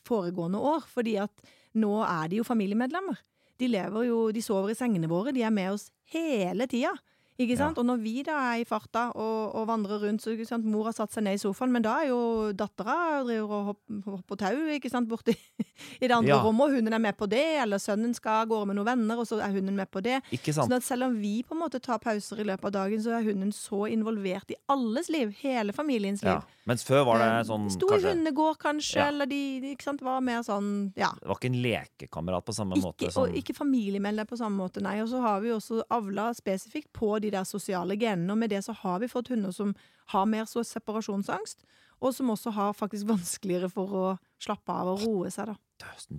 [0.07, 0.87] foregående år.
[0.91, 3.19] Fordi at nå er de jo familiemedlemmer.
[3.61, 6.95] De lever jo, de sover i sengene våre, de er med oss hele tida.
[7.39, 7.79] Ikke sant?
[7.79, 10.85] Og når vi da er i farta og, og vandrer rundt, så ikke sant, mor
[10.87, 14.37] har satt seg ned i sofaen, men da er jo dattera driver og hopper, hopper
[14.45, 15.35] tau, ikke sant, borti
[16.03, 16.39] i det andre Ja.
[16.45, 19.19] rommet, og hunden er med på det, eller sønnen skal av gårde med noen venner,
[19.19, 20.21] og så er hunden med på det.
[20.31, 20.71] Ikke sant?
[20.71, 23.17] Sånn at selv om vi på en måte tar pauser i løpet av dagen, så
[23.19, 26.37] er hunden så involvert i alles liv, hele familiens liv.
[26.39, 26.61] Ja.
[26.71, 29.09] Mens før var det Eh, sånn Sto i hundegård, kanskje, Ja.
[29.11, 31.11] eller de, de ikke sant, var mer sånn, ja.
[31.19, 34.57] Det var ikke en lekekamerat på samme måte Ikke, som og ikke familiemedlem på samme
[34.63, 35.01] måte, nei.
[35.03, 38.63] Og så har vi også avla spesifikt på de der sosiale genene, og med det
[38.67, 39.73] så har vi fått hunder som
[40.13, 41.65] har mer så separasjonsangst,
[42.05, 44.07] og som også har faktisk vanskeligere for å
[44.43, 45.59] slappe av og roe seg, da.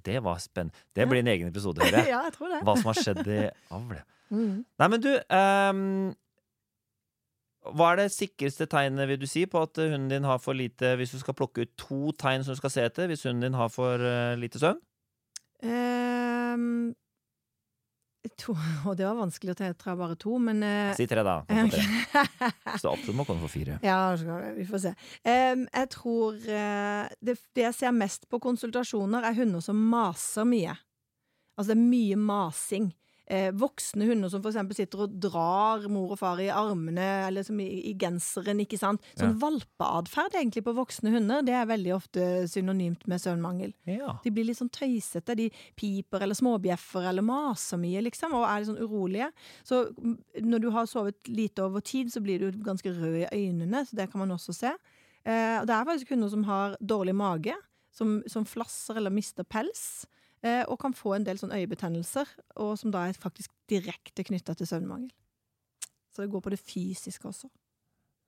[0.05, 0.75] Det var spennende.
[0.95, 2.11] Det blir en egen episode, hører jeg.
[2.15, 2.61] ja, jeg tror det.
[2.67, 3.41] Hva som har skjedd i
[3.73, 3.97] avl.
[4.33, 4.53] Mm.
[4.81, 5.81] Nei, men du um,
[7.77, 10.95] Hva er det sikreste tegnet, vil du si, på at hunden din har for lite
[10.97, 13.59] Hvis du skal plukke ut to tegn som du skal se etter, hvis hunden din
[13.59, 14.81] har for uh, lite søvn?
[15.63, 16.95] Ehm,
[18.41, 18.55] To,
[18.87, 21.37] og det var vanskelig å ta bare to, men uh, Si tre, da.
[21.49, 21.85] Få tre.
[22.81, 23.77] Så absolutt må komme for fire.
[23.85, 23.99] Ja,
[24.55, 24.93] vi får se.
[25.21, 30.47] Um, jeg tror uh, det, det jeg ser mest på konsultasjoner, er hunder som maser
[30.49, 30.75] mye.
[31.55, 32.89] Altså det er mye masing.
[33.27, 37.57] Eh, voksne hunder som eksempel sitter og drar mor og far i armene, eller som
[37.59, 39.01] i, i genseren, ikke sant.
[39.17, 39.39] Sånn Ja.
[39.41, 43.73] valpeatferd egentlig på voksne hunder, det er veldig ofte synonymt med søvnmangel.
[43.89, 44.19] Ja.
[44.23, 45.35] De blir litt sånn tøysete.
[45.35, 49.31] De piper eller småbjeffer eller maser mye, liksom, og er litt sånn urolige.
[49.65, 49.81] Så
[50.45, 53.95] når du har sovet lite over tid, så blir du ganske rød i øynene, så
[53.97, 54.75] det kan man også se.
[55.25, 57.55] Eh, det er faktisk hunder som har dårlig mage,
[57.91, 60.05] som, som flasser eller mister pels,
[60.69, 62.29] og kan få en del sånn øyebetennelser,
[62.61, 65.09] og som da er faktisk direkte knytta til søvnmangel.
[66.15, 67.49] Så det går på det fysiske også.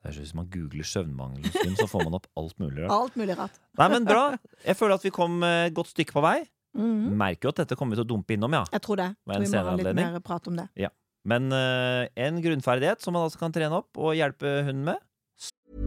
[0.03, 1.47] Det er Hvis man googler søvnmangel,
[1.79, 2.93] så får man opp alt mulig rart.
[2.93, 3.57] Alt mulig rart.
[3.79, 4.37] Nei, men bra.
[4.65, 6.37] Jeg føler at vi kom eh, et godt stykke på vei.
[6.77, 7.17] Mhm.
[7.17, 8.63] Merker jo at dette kommer vi til å dumpe innom, ja.
[8.75, 9.09] Jeg tror det.
[9.25, 10.13] Vi må ha litt anledning.
[10.13, 10.69] mer prat om det.
[11.27, 15.86] Men uh, en grunnferdighet som man altså kan trene opp og hjelpe hunden med.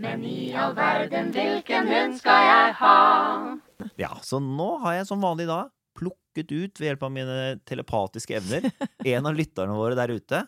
[0.00, 2.96] Men i all verden, hvilken hund skal jeg ha?
[4.00, 5.64] Ja, Så nå har jeg som vanlig da
[5.96, 8.68] plukket ut ved hjelp av mine telepatiske evner
[9.14, 10.44] en av lytterne våre der ute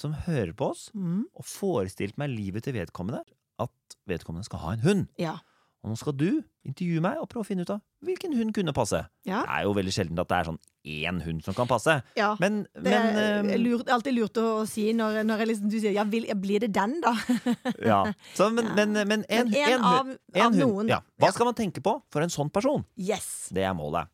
[0.00, 1.30] som hører på oss, mm.
[1.38, 3.22] og forestilt meg livet til vedkommende
[3.62, 5.04] at vedkommende skal ha en hund.
[5.20, 5.36] Ja.
[5.84, 6.28] Og nå skal du
[6.64, 9.02] intervjue meg og prøve å finne ut av hvilken hund kunne passe.
[9.28, 9.42] Ja.
[9.44, 11.98] Det er jo veldig sjelden at det er sånn én hund som kan passe.
[12.16, 12.30] ja.
[12.40, 15.92] Men, Det men er uh, lurt, alltid lurt å, si når, når liksom, du sier
[15.96, 17.12] ja, vil, blir det den, da?
[17.92, 18.00] ja.
[18.36, 18.74] Så, men, Ja.
[18.80, 20.60] men, men en, en en av- en av hund.
[20.64, 20.88] noen.
[20.94, 21.02] Ja.
[21.20, 22.84] Hva skal man tenke på for en sånn person?
[22.96, 23.50] Yes!
[23.52, 24.08] Det er målet.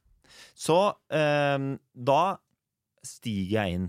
[0.58, 2.22] Så uh, da
[3.06, 3.88] stiger jeg inn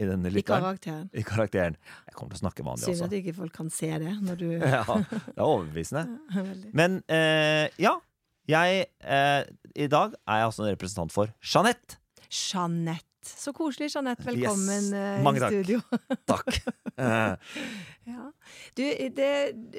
[0.00, 1.10] i denne I karakteren.
[1.12, 1.74] I karakteren.
[2.20, 4.84] Kommer til å snakke vanlig Synd at ikke folk kan se det når du Ja,
[4.84, 6.04] det er overbevisende.
[6.50, 6.72] Veldig.
[6.76, 7.94] Men eh, ja,
[8.50, 11.96] jeg eh, I dag er jeg altså en representant for Jeanette.
[12.30, 13.06] Jeanette.
[13.26, 14.24] Så koselig, Jeanette.
[14.24, 14.92] Velkommen Yes.
[14.96, 15.56] eh, Mange i takk.
[15.56, 15.80] studio.
[16.30, 16.60] Takk.
[16.96, 17.56] Eh,
[18.10, 18.28] ja.
[18.76, 18.84] Du,
[19.16, 19.32] det,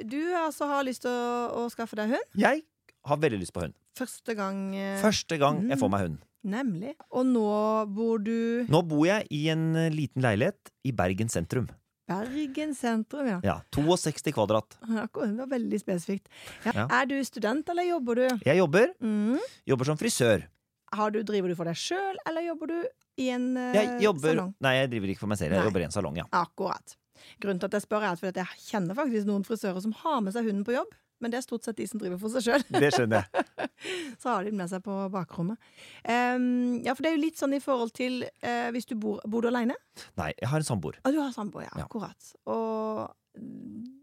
[0.10, 2.28] du altså har lyst til å, å skaffe deg hund?
[2.38, 2.64] jeg
[3.10, 3.74] har veldig lyst på hund.
[3.98, 5.82] Første gang eh, Første gang jeg Mm.
[5.82, 6.20] får meg hund.
[6.54, 6.92] Nemlig.
[7.14, 7.46] Og nå
[7.94, 11.68] bor du Nå bor jeg i en eh, liten leilighet i Bergen sentrum.
[12.08, 13.40] Bergen sentrum, ja.
[13.44, 14.78] Ja, 62 kvadrat.
[15.04, 16.28] Akkurat, Det var veldig spesifikt.
[16.66, 16.72] Ja.
[16.76, 16.88] Ja.
[17.02, 18.26] Er du student, eller jobber du?
[18.46, 19.38] Jeg jobber, Mm.
[19.68, 20.48] jobber som frisør.
[20.92, 22.80] Har du, driver du for deg sjøl, eller jobber du
[23.22, 24.50] i en uh, Jeg jobber salong?
[24.60, 25.54] Nei, jeg driver ikke for meg selv.
[25.56, 25.68] Jeg Nei.
[25.70, 26.26] jobber i en salong, ja.
[26.36, 26.98] Akkurat.
[27.40, 30.34] Grunnen til at jeg spør, er at jeg kjenner faktisk noen frisører som har med
[30.36, 30.92] seg hunden på jobb.
[31.22, 32.64] Men det er stort sett de som driver for seg sjøl.
[32.74, 33.46] Det skjønner jeg.
[34.22, 35.62] Så har de den med seg på bakrommet.
[36.06, 39.22] Um, ja, for det er jo litt sånn i forhold til uh, hvis du bor
[39.30, 39.78] Bor du aleine?
[40.20, 41.00] Nei, jeg har en samboer.
[41.06, 41.74] Ah, du har samboer, ja.
[41.82, 41.88] Ja.
[41.88, 42.34] Akkurat.
[42.52, 43.10] Og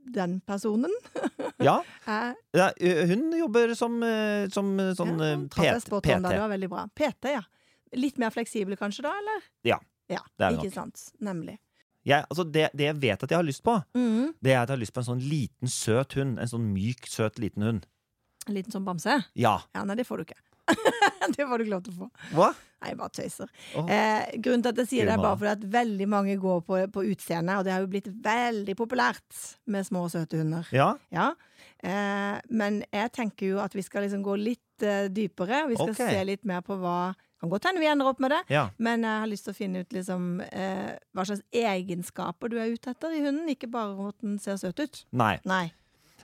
[0.09, 0.95] den personen
[1.69, 1.83] Ja,
[2.57, 2.71] ja,
[3.11, 3.99] hun jobber som,
[4.55, 5.91] som sånn ja, PT.
[5.91, 6.15] PT.
[6.23, 6.87] da, Det var veldig bra.
[6.97, 7.43] PT, ja.
[7.99, 9.49] Litt mer fleksibel kanskje da, eller?
[9.69, 11.11] Ja, Ja, det er det ikke sant.
[11.21, 11.59] Nemlig.
[12.07, 14.35] Jeg, altså det, det jeg vet at jeg har lyst på, mm.
[14.45, 16.39] det er at jeg har lyst på en sånn liten, søt hund.
[16.41, 17.89] En sånn myk, søt liten hund.
[18.49, 19.19] En liten sånn bamse?
[19.37, 19.59] Ja.
[19.77, 20.39] Ja, nei, det får du ikke.
[21.35, 22.09] det får du ikke lov til å få.
[22.37, 22.49] Hva?
[22.79, 23.51] Nei, jeg bare tøyser.
[23.75, 23.89] Oh.
[23.91, 26.81] Eh, grunnen til at jeg sier det, er bare fordi at veldig mange går på,
[26.95, 30.69] på utseende, og det har jo blitt veldig populært med små søte hunder.
[30.75, 30.93] Ja?
[31.15, 31.33] Ja.
[31.83, 35.67] Eh, men jeg tenker jo at vi skal liksom gå litt eh, dypere.
[35.73, 36.15] Vi skal okay.
[36.15, 37.01] se litt mer på hva
[37.41, 38.71] Kan godt hende vi ender opp med det, Ja.
[38.79, 42.73] men jeg har lyst til å finne ut liksom eh, hva slags egenskaper du er
[42.75, 45.05] ute etter i hunden, ikke bare at den ser søt ut.
[45.13, 45.39] Nei.
[45.47, 45.71] Nei.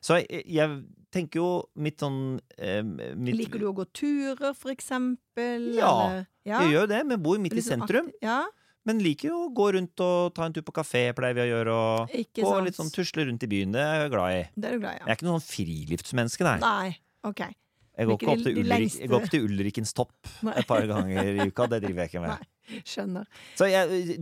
[0.04, 0.82] Så jeg, jeg
[1.14, 5.70] tenker jo mitt sånn eh, mitt, Liker du å gå turer, for eksempel?
[5.78, 6.58] Ja, ja.
[6.64, 8.10] Jeg gjør det, men bor midt i sånn sentrum.
[8.10, 8.42] aktiv- Ja,
[8.84, 11.46] Men liker jo å gå rundt og ta en tur på kafé, pleier vi å
[11.48, 11.72] gjøre.
[11.72, 12.64] Og ikke gå sant.
[12.66, 13.72] litt sånn tusle rundt i byen.
[13.72, 14.42] Det er jeg glad i.
[14.60, 15.04] Det er du glad i, ja.
[15.06, 16.58] Jeg er ikke noe sånn friluftsmenneske, nei.
[16.60, 16.98] Nei.
[17.24, 17.40] OK.
[17.96, 20.54] Jeg går Ikke opp til, Ulrik, jeg går opp til Ulrikens topp Nei.
[20.58, 21.66] et par ganger i uka.
[21.70, 22.32] Det driver jeg ikke med.
[22.34, 22.80] Nei.
[22.84, 23.26] Skjønner.
[23.54, 23.68] Så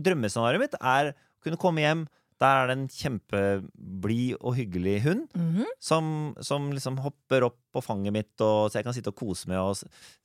[0.05, 2.03] drømmescenarioet mitt er å kunne komme hjem.
[2.43, 5.65] Der er det en kjempeblid og hyggelig hund Mhm.
[5.79, 9.47] som, som liksom hopper opp på fanget mitt, og, så jeg kan sitte og kose
[9.47, 9.77] med og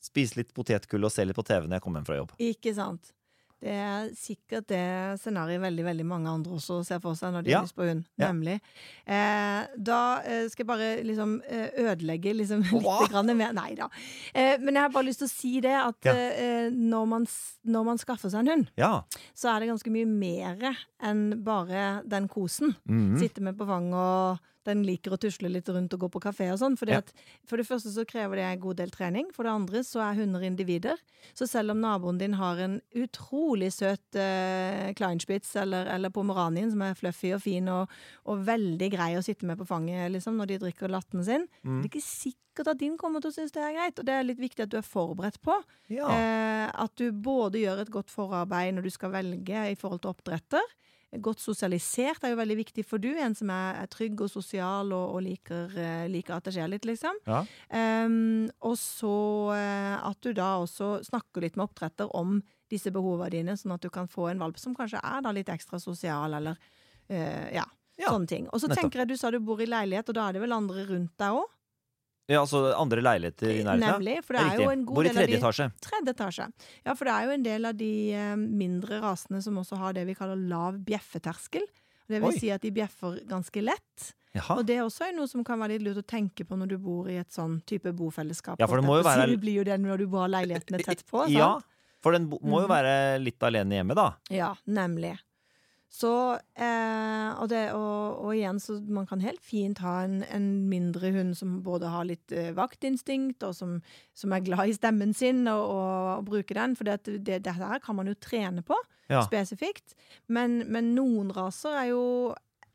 [0.02, 2.32] spise litt potetgull og se litt på TV når jeg kommer hjem fra jobb.
[2.38, 3.12] Ikke sant.
[3.58, 4.80] Det er sikkert det
[5.18, 7.58] scenarioet veldig veldig mange andre også ser for seg når de Ja.
[7.58, 8.04] har lyst på hund.
[8.16, 8.28] Ja.
[8.30, 8.60] Nemlig.
[9.06, 13.88] Eh, da eh, skal jeg bare liksom eh, ødelegge liksom litt grann mer Nei da.
[14.32, 16.14] Eh, men jeg har bare lyst til å si det at Ja.
[16.14, 17.26] eh, når, man,
[17.66, 18.70] når man skaffer seg en hund,
[19.34, 22.76] så er det ganske mye mer enn bare den kosen.
[22.88, 23.18] Mhm.
[23.18, 26.50] Sitte med på fanget og den liker å tusle litt rundt og gå på kafé
[26.52, 26.76] og sånn.
[26.88, 27.00] Ja.
[27.48, 29.30] For det første så krever det en god del trening.
[29.34, 31.00] For det andre så er hunder individer.
[31.34, 36.82] Så selv om naboen din har en utrolig søt eh, Kleinspitz eller, eller pomeranien som
[36.86, 37.88] er fluffy og fin og,
[38.28, 41.80] og veldig grei å sitte med på fanget liksom, når de drikker latten sin, Mm.
[41.82, 43.98] det er ikke sikkert at din kommer til å synes det er greit.
[43.98, 45.56] Og det er litt viktig at du er forberedt på.
[45.90, 46.06] ja.
[46.12, 50.10] Eh, at du både gjør et godt forarbeid når du skal velge i forhold til
[50.12, 50.66] oppdretter.
[51.08, 54.92] Godt sosialisert er jo veldig viktig for du, en som er, er trygg og sosial
[54.92, 57.16] og, og liker, eh, liker at det skjer litt, liksom.
[57.24, 57.40] Ja.
[57.72, 59.14] Um, og så
[59.56, 63.86] eh, at du da også snakker litt med oppdretter om disse behovene dine, sånn at
[63.86, 67.64] du kan få en valp som kanskje er da litt ekstra sosial, eller uh, ja,
[67.98, 68.50] Ja, sånne ting.
[68.52, 70.58] Og så tenker jeg, du sa du bor i leilighet, og da er det vel
[70.60, 71.48] andre rundt deg òg?
[72.28, 73.80] Ja, altså andre leiligheter i nærheten?
[73.86, 74.16] Nemlig.
[74.26, 75.66] For det er jo en god Bor i del av de etasje.
[75.80, 76.46] Tredje etasje.
[76.84, 79.92] Ja, for det er jo en del av de eh, mindre rasene som også har
[79.96, 81.64] det vi kaller lav bjeffeterskel.
[82.08, 82.38] Det vil Oi.
[82.40, 84.12] si at de bjeffer ganske lett.
[84.36, 84.58] Jaha.
[84.60, 86.78] Og det er også noe som kan være litt lurt å tenke på når du
[86.78, 88.60] bor i et sånn type bofellesskap.
[88.60, 91.04] Ja, for det må jo være- Det blir jo det når du har leilighetene tett
[91.08, 91.22] på.
[91.24, 91.32] Sant?
[91.32, 91.58] Ja,
[92.00, 92.72] for den må jo Mhm.
[92.72, 94.12] være litt alene hjemme, da.
[94.30, 95.18] Ja, nemlig.
[95.88, 100.48] Så, eh, og, det, og, og igjen, så man kan helt fint ha en, en
[100.68, 103.78] mindre hund som både har litt eh, vaktinstinkt, og som,
[104.12, 106.76] som er glad i stemmen sin, og, og, bruker den.
[106.76, 108.76] For dette det, det kan man jo trene på,
[109.08, 109.22] Ja.
[109.24, 109.96] spesifikt.
[110.28, 112.04] Men, men noen raser er jo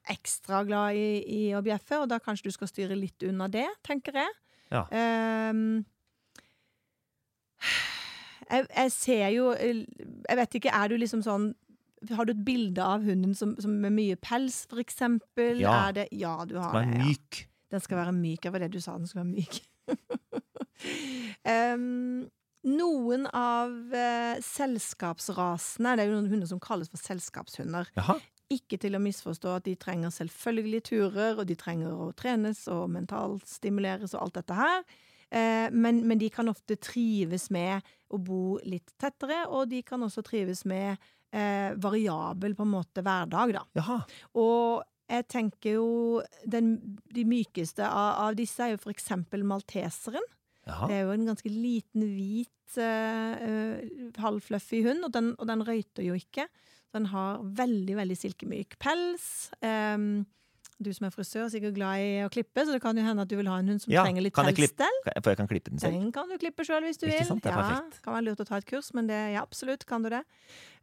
[0.10, 3.68] ekstra glad i, i å bjeffe, og da kanskje du skal styre litt unna det,
[3.86, 4.34] tenker jeg.
[4.74, 4.88] Ja.
[4.90, 5.84] Ehm,
[8.50, 11.52] jeg, jeg ser jo Jeg vet ikke, er du liksom sånn
[12.12, 15.62] Har du et bilde av hunden som, som med mye pels, for eksempel?
[15.64, 15.92] Ja.
[15.96, 17.00] Det, ja, du har er det.
[17.00, 17.08] Ja.
[17.08, 17.44] myk.
[17.74, 18.44] Den skal være myk.
[18.44, 19.62] Det var det du sa, den skulle være myk.
[21.74, 22.26] um,
[22.64, 27.90] noen av uh, selskapsrasene Det er jo noen hunder som kalles for selskapshunder.
[27.98, 28.20] Jaha.
[28.54, 32.86] Ikke til å misforstå at de trenger selvfølgelig turer, og de trenger å trenes og
[32.94, 34.86] mentalt stimuleres og alt dette her.
[35.34, 37.82] Eh, men, men de kan ofte trives med
[38.14, 41.02] å bo litt tettere, og de kan også trives med
[41.34, 43.64] eh, variabel på en måte hverdag, da.
[43.80, 44.00] Jaha.
[44.40, 45.88] Og jeg tenker jo
[46.48, 46.76] den,
[47.14, 50.26] De mykeste av, av disse er jo for eksempel malteseren.
[50.64, 50.88] Jaha.
[50.88, 53.82] Det er jo en ganske liten, hvit, eh,
[54.24, 56.48] halvfluffy hund, og den, og den røyter jo ikke.
[56.96, 59.26] Den har veldig, veldig silkemyk pels.
[59.66, 60.24] Em,
[60.86, 63.24] du som er frisør, er sikkert glad i å klippe, så det kan jo hende
[63.26, 65.00] at du vil ha en hund som Ja, trenger litt pelsstell.
[65.08, 65.98] For jeg kan klippe den selv.
[65.98, 67.28] Den kan du klippe sjøl hvis du Ikke vil.
[67.32, 67.44] sant?
[67.44, 68.02] Det er ja, perfekt.
[68.06, 70.24] kan være lurt å ta et kurs, men det, ja, absolutt kan du det.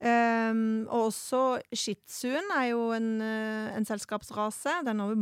[0.00, 1.42] Um, og også
[1.76, 4.78] shih tzuen er jo en, eh, en selskapsrase.
[4.88, 5.14] Den har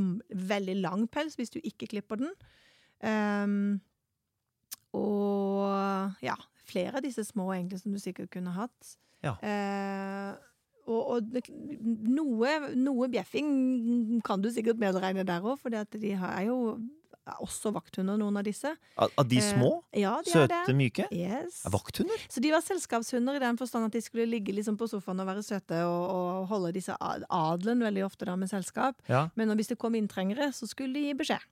[0.55, 2.33] veldig lang pels hvis du ikke klipper den.
[3.03, 3.81] Um,
[4.97, 6.35] og ja,
[6.69, 8.95] flere av disse små egentlig som du sikkert kunne hatt.
[9.25, 9.35] Ja.
[9.43, 10.37] Eh,
[10.89, 11.51] og, og
[12.19, 16.79] noe, noe bjeffing kan du sikkert medregne der òg, for de har- er jo
[17.29, 18.71] også vakthunder, noen av disse.
[18.97, 19.83] Av de Eh, små?
[19.93, 21.05] Ja, de er Søte, myke?
[21.13, 21.59] Yes.
[21.67, 22.17] Er vakthunder?
[22.33, 25.27] Så de var selskapshunder i den forstand at de skulle ligge liksom på sofaen og
[25.29, 28.97] være søte og, og holde disse adelen veldig ofte da med selskap.
[29.13, 29.27] Ja.
[29.37, 31.45] Men hvis det kom inntrengere, så skulle de gi beskjed.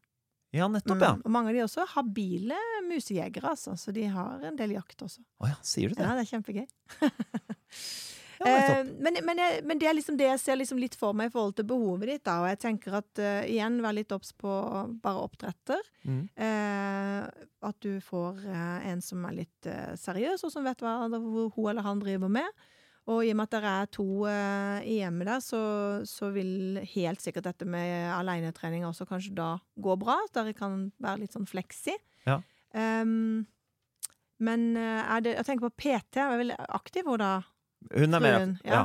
[0.56, 1.12] Ja, nettopp, ja.
[1.18, 1.22] Mm.
[1.26, 2.56] Og mange av de er også habile
[2.88, 5.20] musejegere, altså, så de har en del jakt også.
[5.42, 6.06] Å ja, sier du det?
[6.06, 6.66] Ja, det er kjempegøy.
[8.38, 8.78] Ja.
[8.80, 11.34] Eh, men, men, men det er liksom det jeg ser liksom litt for meg i
[11.34, 12.24] forhold til behovet ditt.
[12.28, 12.38] Da.
[12.42, 14.52] Og jeg tenker at uh, igjen, vær litt obs på
[15.02, 15.90] bare oppdretter.
[16.06, 16.22] Mm.
[16.36, 17.26] Uh,
[17.66, 19.70] at du får uh, en som er litt
[20.02, 22.66] seriøs, og som vet hva hun eller han driver med.
[23.06, 25.60] Og i og med at det er to i hjemmet der, så,
[26.10, 30.16] så vil helt sikkert dette med alenetrening også kanskje da gå bra.
[30.24, 31.94] At dere kan være litt sånn fleksi.
[32.26, 32.40] Ja.
[32.74, 33.46] Um,
[34.42, 34.72] men
[35.22, 36.18] det Jeg tenker på PT.
[36.18, 37.36] Er veldig aktiv hun da?
[37.94, 38.84] Hun er mer fruen, ja.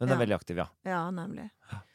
[0.00, 0.68] Hun er veldig aktiv, ja.
[0.88, 1.50] Ja, nemlig.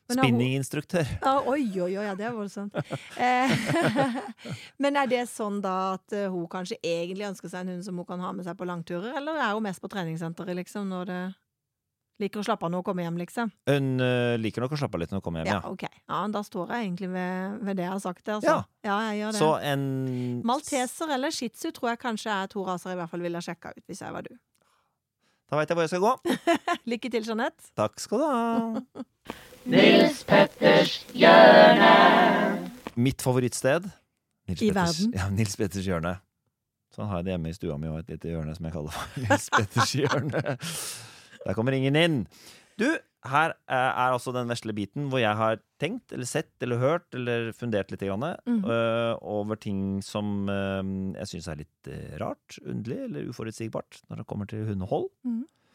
[0.06, 1.08] Spinninginstruktør.
[1.24, 2.76] Ja, oi, oi, oi, ja, det er voldsomt.
[3.18, 3.54] Eh,
[4.84, 7.98] men er det sånn da at eh, hun kanskje egentlig ønsker seg en hund som
[7.98, 11.10] hun kan ha med seg på langturer, eller er hun mest på treningssenteret, liksom, når
[11.10, 11.24] det
[12.16, 13.50] Liker å slappe av når hun kommer hjem, liksom?
[13.68, 15.72] Hun uh, liker nok å slappe av litt når hun kommer hjem, Ja, ja.
[15.74, 15.98] okay.
[16.08, 18.54] Ja, da står jeg egentlig ved, ved det jeg har sagt, altså.
[18.54, 18.88] Ja.
[18.88, 19.42] ja jeg gjør det.
[19.42, 19.84] Så en
[20.48, 23.42] Malteser eller shih tzu tror jeg kanskje er to raser jeg i hvert fall ville
[23.44, 24.32] sjekka ut, hvis jeg var du.
[25.50, 26.14] Da veit jeg hvor jeg skal gå.
[26.92, 27.68] Lykke til, Jeanette.
[27.78, 29.04] Takk skal du ha.
[29.72, 31.92] Nils Petters hjørne.
[33.02, 33.88] Mitt favorittsted
[34.50, 35.14] Nils I Petters- verden?
[35.20, 36.16] Ja, Nils Petters hjørne.
[36.96, 38.96] Sånn har jeg det hjemme i stua mi og et lite hjørne som jeg kaller
[38.96, 40.44] for Nils Petters hjørne.
[41.46, 42.20] Der kommer ingen inn.
[42.80, 42.88] Du,
[43.30, 47.08] her eh, er altså den vesle biten hvor jeg har tenkt, eller sett, eller hørt,
[47.18, 48.62] eller fundert litt grann, mm.
[48.64, 50.80] uh, over ting som uh,
[51.20, 55.10] jeg syns er litt uh, rart, underlig eller uforutsigbart når det kommer til hundehold.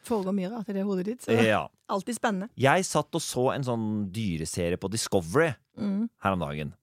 [0.07, 1.65] Foregår mye rart i det hodet ditt, så Ja.
[1.93, 2.49] alltid spennende.
[2.57, 6.09] Jeg satt og så en sånn dyreserie på Discovery Mm.
[6.19, 6.73] her om dagen.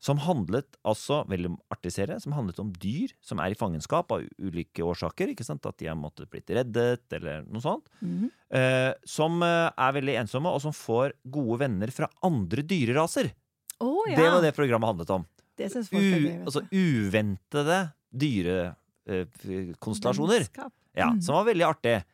[0.00, 4.20] Som handlet altså, veldig artig serie, som handlet om dyr som er i fangenskap av
[4.38, 5.28] ulike årsaker.
[5.32, 5.64] ikke sant?
[5.66, 7.88] At de har måttet blitt reddet, eller noe sånt.
[8.02, 8.30] Mhm.
[8.54, 13.32] Eh, som eh, er veldig ensomme, og som får gode venner fra andre dyreraser.
[13.80, 14.16] Oh, ja.
[14.16, 15.24] Det var det programmet handlet om.
[15.56, 16.44] Det synes folk U, gøy.
[16.44, 20.40] altså uventede dyrekonstellasjoner.
[20.58, 21.20] Eh, Ja, Mm.
[21.22, 22.04] som var veldig artig.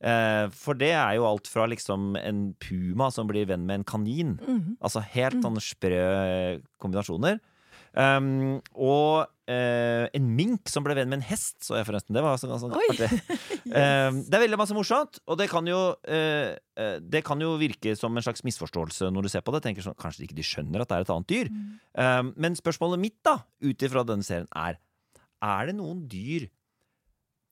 [0.00, 3.88] Eh, for det er jo alt fra liksom en puma som blir venn med en
[3.88, 4.36] kanin.
[4.40, 4.76] Mhm.
[4.80, 7.40] Altså helt sånne sprø kombinasjoner.
[7.90, 12.14] Um, og uh, en mink som ble venn med en hest, så jeg forresten.
[12.14, 13.08] Det var sånn, ganske artig.
[13.66, 13.72] yes.
[13.74, 17.96] Um, det er veldig masse morsomt, og det kan, jo, uh, det kan jo virke
[17.98, 19.64] som en slags misforståelse når du ser på det.
[19.66, 21.50] Tenker sånn, Kanskje ikke de skjønner at det er et annet dyr.
[21.98, 24.78] Um, men spørsmålet mitt da, ut ifra denne serien, er
[25.40, 26.46] Er det noen dyr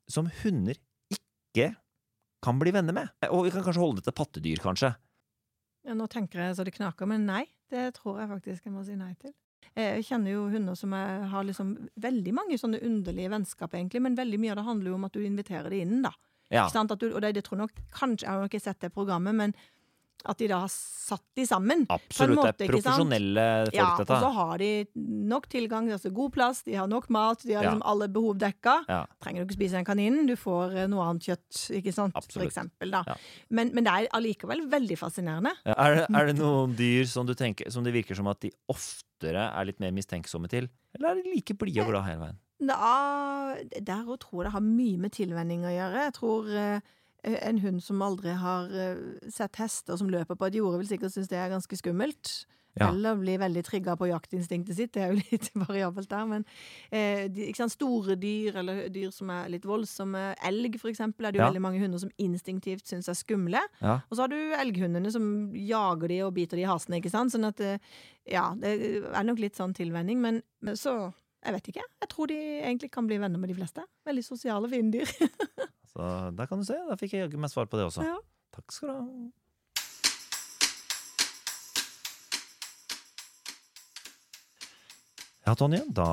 [0.08, 0.78] som hunder
[1.10, 1.72] ikke
[2.44, 3.10] kan bli venner med?
[3.32, 4.92] Og vi kan kanskje holde det til pattedyr, kanskje.
[5.88, 7.44] Ja, nå tenker jeg så det knaker, men nei.
[7.68, 9.34] Det tror jeg faktisk jeg må si nei til.
[9.78, 14.40] Jeg kjenner jo hunder som har liksom veldig mange sånne underlige vennskap, egentlig, men veldig
[14.40, 16.14] mye av det handler jo om at du inviterer dem inn, da.
[16.48, 16.94] Ja, Ikke sant?
[16.94, 19.36] At du, og det, det tror nok, kanskje, Jeg har nok ikke sett det programmet,
[19.36, 19.52] men
[20.26, 21.84] at de da har satt de sammen.
[21.88, 22.36] absolutt.
[22.36, 26.62] måte, det er profesjonelle folk, Ja, og så har de nok tilgang, altså god plass,
[26.66, 27.70] de har nok mat, de har Ja.
[27.70, 28.84] liksom alle behov dekka.
[28.88, 29.06] Ja.
[29.22, 32.42] Trenger du ikke spise den kaninen, du får eh, noe annet kjøtt, ikke sant, for
[32.42, 33.04] eksempel, da.
[33.06, 33.16] Ja.
[33.50, 35.54] Men, men det er allikevel veldig fascinerende.
[35.64, 38.50] Er, det, er det noen dyr som, du tenker, som det virker som at de
[38.68, 40.68] oftere er litt mer mistenksomme til?
[40.94, 42.38] Eller er de like blide og glade hele veien?
[42.58, 46.04] Da, der òg tror jeg det har mye med tilvenning å gjøre.
[46.08, 46.80] Jeg tror eh,
[47.42, 49.00] en hund som aldri har eh,
[49.32, 52.46] sett hester som løper på et jorde, vil sikkert synes det er ganske skummelt.
[52.78, 52.92] Ja.
[52.92, 54.92] Eller bli veldig trigga på jaktinstinktet sitt.
[54.94, 56.26] Det er jo litt variabelt der.
[56.30, 56.44] Men
[56.94, 57.74] eh, de, ikke sant?
[57.74, 60.28] store dyr, eller dyr som er litt voldsomme.
[60.46, 61.48] Elg, eksempel, er det jo Ja.
[61.50, 63.64] veldig mange hunder som instinktivt syns er skumle.
[63.82, 63.96] Ja.
[64.06, 65.26] Og så har du elghundene som
[65.58, 67.34] jager de og biter de i hasene, ikke sant.
[67.34, 67.78] Sånn at eh,
[68.30, 68.76] ja, det
[69.10, 70.20] er nok litt sånn tilvenning.
[70.22, 71.10] Men, men så
[71.42, 71.82] jeg vet ikke.
[72.02, 73.82] Jeg tror de egentlig kan bli venner med de fleste.
[74.06, 75.10] Veldig sosiale, fine dyr.
[75.98, 76.78] Så der kan du se.
[76.86, 78.04] Da fikk jeg jaggu meg svar på det også.
[78.06, 78.14] Ja.
[78.54, 79.04] Takk skal du ha.
[85.48, 86.06] Ja, Tonje, da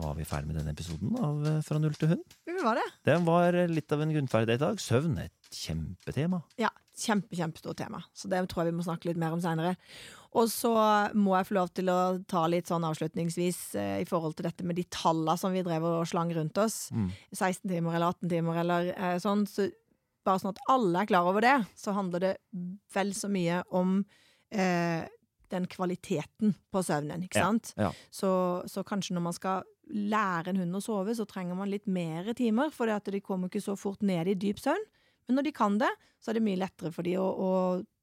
[0.00, 2.36] var vi ferdig med denne episoden av eh, Fra null til hund.
[2.48, 2.86] Det var det.
[3.06, 4.80] Den var litt av en grunnferdig i dag.
[4.82, 6.40] Søvn et kjempetema.
[6.58, 8.00] Ja, kjempe, kjempestort tema.
[8.16, 9.76] Så det tror jeg vi må snakke litt mer om seinere.
[10.36, 10.70] Og så
[11.16, 14.66] må jeg få lov til å ta litt sånn avslutningsvis eh, i forhold til dette
[14.68, 16.90] med de tallene som vi drev og slang rundt oss.
[16.92, 17.06] Mm.
[17.32, 19.46] 16 timer eller 18 timer eller eh, sånn.
[19.48, 19.70] Så
[20.26, 22.34] bare sånn at alle er klar over det, så handler det
[22.92, 24.02] vel så mye om
[24.52, 25.06] eh,
[25.48, 27.72] den kvaliteten på søvnen, ikke Ja, sant?
[27.80, 27.88] ja.
[28.12, 28.30] Så,
[28.68, 32.28] så kanskje når man skal lære en hund å sove, så trenger man litt mer
[32.36, 34.84] timer, for de kommer ikke så fort ned i dyp søvn.
[35.28, 37.50] Men når de kan det, så er det mye lettere for de å, å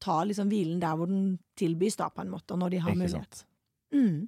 [0.02, 3.02] ta liksom hvilen der hvor den tilbys, da, på en måte, når de har Ikke
[3.02, 3.40] mulighet.
[3.94, 4.20] Mm.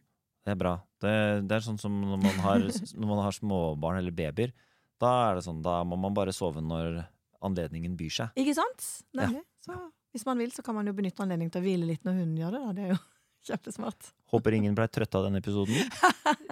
[0.44, 0.74] Det er bra.
[1.02, 1.12] Det,
[1.48, 2.64] det er sånn som når man har,
[3.00, 4.52] når man har småbarn eller babyer.
[4.98, 7.04] Da er det sånn, da må man bare sove når
[7.44, 8.42] anledningen byr seg.
[8.42, 8.86] Ikke sant?
[9.14, 9.44] Nemlig.
[9.62, 9.76] Så
[10.16, 12.38] hvis man vil, så kan man jo benytte anledningen til å hvile litt når hunden
[12.40, 12.62] gjør det.
[12.64, 12.74] Da.
[12.74, 13.00] Det er jo
[13.52, 14.12] kjempesmart.
[14.34, 15.76] Håper ingen ble trøtt av denne episoden.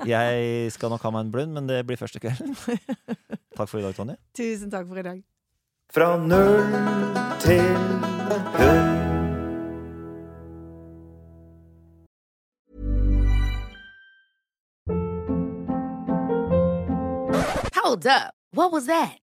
[0.09, 2.55] Jeg skal nok ha meg en blund, men det blir første kvelden.
[3.59, 4.21] Takk for i dag, Tonje.
[4.37, 5.25] Tusen takk for i dag.
[5.93, 6.73] Fra null
[7.41, 7.77] til
[8.57, 8.97] hund.
[17.75, 18.35] Hold up.
[18.53, 19.19] What was that?